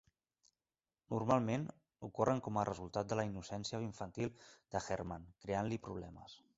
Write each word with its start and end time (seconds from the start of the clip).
Normalment 1.15 1.67
ocorren 2.09 2.41
com 2.49 2.59
a 2.59 2.65
resultat 2.71 3.13
de 3.13 3.21
la 3.23 3.29
innocència 3.31 3.85
infantil 3.87 4.35
de 4.55 4.87
Herman 4.89 5.33
creant-li 5.47 5.85
problemes. 5.91 6.41